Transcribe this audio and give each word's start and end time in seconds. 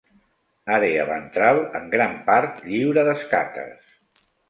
Àrea 0.77 1.03
ventral, 1.09 1.61
en 1.81 1.87
gran 1.93 2.19
part, 2.33 2.67
lliure 2.73 3.07
d'escates. 3.13 3.97